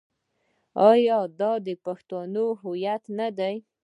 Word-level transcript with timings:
آیا 0.89 1.19
دا 1.39 1.51
د 1.67 1.67
پښتنو 1.85 2.45
هویت 2.61 3.03
نه 3.19 3.27
دی؟ 3.37 3.55